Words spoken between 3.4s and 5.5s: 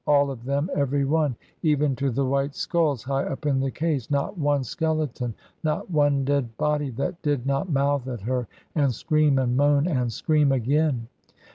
in the case; not one skeleton,